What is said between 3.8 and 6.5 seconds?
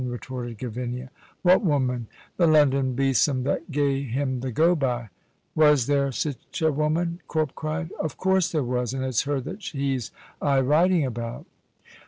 him the go by." "Was there sic